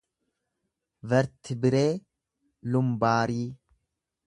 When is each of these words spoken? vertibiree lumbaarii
vertibiree 1.11 1.85
lumbaarii 2.71 3.47